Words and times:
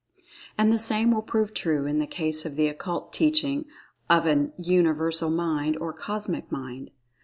And 0.57 0.73
the 0.73 0.79
same 0.79 1.11
will 1.11 1.21
prove 1.21 1.53
true 1.53 1.85
in 1.85 1.99
the 1.99 2.07
case 2.07 2.43
of 2.43 2.55
the 2.55 2.67
Occult 2.67 3.13
Teaching 3.13 3.65
of 4.09 4.25
an 4.25 4.51
Universal 4.57 5.29
Mind, 5.29 5.77
or 5.77 5.93
Cosmic 5.93 6.51
Mind. 6.51 6.89